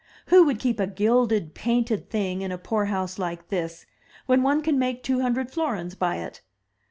Who 0.29 0.43
would 0.45 0.57
keep 0.57 0.79
a 0.79 0.87
gilded, 0.87 1.53
painted 1.53 2.09
thing 2.09 2.41
in 2.41 2.51
a 2.51 2.57
poor 2.57 2.85
house 2.85 3.19
like 3.19 3.49
this, 3.49 3.85
when 4.25 4.41
one 4.41 4.63
can 4.63 4.79
make 4.79 5.03
two 5.03 5.21
hundred 5.21 5.51
florins 5.51 5.93
by 5.93 6.15
it? 6.15 6.41